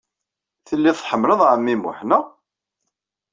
[0.67, 2.25] Telliḍ tḥemmleḍ ɛemmi Muḥ, naɣ?